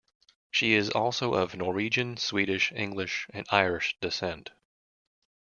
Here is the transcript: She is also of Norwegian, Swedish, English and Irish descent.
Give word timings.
She 0.49 0.73
is 0.73 0.89
also 0.89 1.35
of 1.35 1.55
Norwegian, 1.55 2.17
Swedish, 2.17 2.71
English 2.71 3.27
and 3.35 3.45
Irish 3.51 3.97
descent. 4.01 4.49